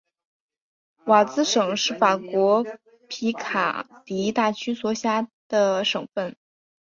[1.05, 2.65] 瓦兹省是法国
[3.07, 6.35] 皮卡迪大区所辖的省份。